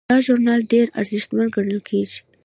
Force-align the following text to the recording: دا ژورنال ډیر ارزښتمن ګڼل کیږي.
دا 0.09 0.17
ژورنال 0.25 0.61
ډیر 0.73 0.87
ارزښتمن 0.99 1.47
ګڼل 1.55 1.79
کیږي. 1.89 2.19